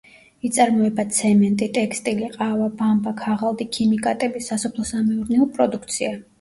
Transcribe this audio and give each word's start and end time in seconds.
იწარმოება 0.47 1.03
ცემენტი, 1.17 1.67
ტექსტილი, 1.75 2.31
ყავა, 2.37 2.71
ბამბა, 2.81 3.15
ქაღალდი, 3.21 3.71
ქიმიკატები, 3.79 4.45
სასოფლო-სამეურნეო 4.51 5.51
პროდუქცია. 5.57 6.15